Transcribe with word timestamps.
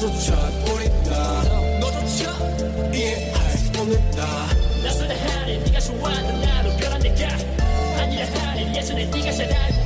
나조차 0.00 0.34
버린다. 0.64 1.42
너조차 1.78 2.32
이해할 2.90 3.50
수 3.58 3.68
없는다. 3.78 4.46
낯설다 4.82 5.14
하니 5.14 5.58
네가 5.58 5.78
좋아하는 5.78 6.40
나로 6.40 6.74
변한 6.78 6.98
내가 7.02 7.28
아니라 8.00 8.24
하니 8.24 8.74
예전에 8.74 9.04
네가 9.04 9.30
잘 9.30 9.52
알고 9.52 9.79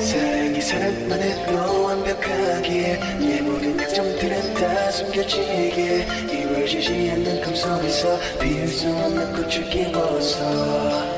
사랑이 0.00 0.60
사랑만으로 0.60 1.82
완벽하기에 1.82 3.00
내 3.18 3.40
모든 3.40 3.76
약점들은 3.76 4.54
다 4.54 4.90
숨겨지기에 4.92 6.06
이루어지지 6.30 7.10
않는 7.10 7.42
꿈 7.42 7.56
속에서 7.56 8.18
피울 8.40 8.68
수 8.68 8.88
없는 8.88 9.32
꽃을 9.32 9.68
키웠어 9.68 11.15